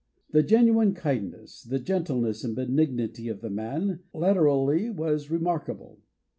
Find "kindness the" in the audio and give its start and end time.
0.95-1.77